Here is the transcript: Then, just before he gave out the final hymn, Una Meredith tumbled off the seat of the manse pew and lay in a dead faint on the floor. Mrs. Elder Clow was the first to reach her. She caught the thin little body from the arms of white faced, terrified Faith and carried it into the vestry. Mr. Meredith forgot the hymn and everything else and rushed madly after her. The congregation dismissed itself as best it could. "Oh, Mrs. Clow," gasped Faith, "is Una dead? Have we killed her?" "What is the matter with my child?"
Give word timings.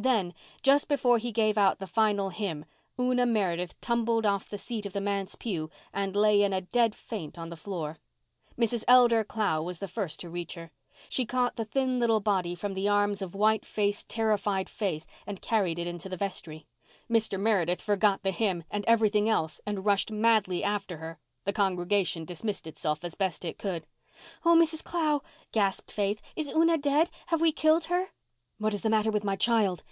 Then, 0.00 0.32
just 0.62 0.86
before 0.86 1.18
he 1.18 1.32
gave 1.32 1.58
out 1.58 1.80
the 1.80 1.86
final 1.88 2.28
hymn, 2.28 2.64
Una 3.00 3.26
Meredith 3.26 3.80
tumbled 3.80 4.24
off 4.24 4.48
the 4.48 4.56
seat 4.56 4.86
of 4.86 4.92
the 4.92 5.00
manse 5.00 5.34
pew 5.34 5.70
and 5.92 6.14
lay 6.14 6.44
in 6.44 6.52
a 6.52 6.60
dead 6.60 6.94
faint 6.94 7.36
on 7.36 7.48
the 7.48 7.56
floor. 7.56 7.98
Mrs. 8.56 8.84
Elder 8.86 9.24
Clow 9.24 9.60
was 9.60 9.80
the 9.80 9.88
first 9.88 10.20
to 10.20 10.30
reach 10.30 10.54
her. 10.54 10.70
She 11.08 11.26
caught 11.26 11.56
the 11.56 11.64
thin 11.64 11.98
little 11.98 12.20
body 12.20 12.54
from 12.54 12.74
the 12.74 12.86
arms 12.88 13.20
of 13.20 13.34
white 13.34 13.66
faced, 13.66 14.08
terrified 14.08 14.68
Faith 14.68 15.04
and 15.26 15.42
carried 15.42 15.80
it 15.80 15.88
into 15.88 16.08
the 16.08 16.16
vestry. 16.16 16.68
Mr. 17.10 17.36
Meredith 17.36 17.82
forgot 17.82 18.22
the 18.22 18.30
hymn 18.30 18.62
and 18.70 18.84
everything 18.86 19.28
else 19.28 19.60
and 19.66 19.84
rushed 19.84 20.12
madly 20.12 20.62
after 20.62 20.98
her. 20.98 21.18
The 21.42 21.52
congregation 21.52 22.24
dismissed 22.24 22.68
itself 22.68 23.04
as 23.04 23.16
best 23.16 23.44
it 23.44 23.58
could. 23.58 23.84
"Oh, 24.44 24.54
Mrs. 24.54 24.84
Clow," 24.84 25.24
gasped 25.50 25.90
Faith, 25.90 26.22
"is 26.36 26.48
Una 26.50 26.78
dead? 26.78 27.10
Have 27.26 27.40
we 27.40 27.50
killed 27.50 27.86
her?" 27.86 28.10
"What 28.58 28.74
is 28.74 28.82
the 28.82 28.90
matter 28.90 29.10
with 29.12 29.22
my 29.24 29.34
child?" 29.36 29.82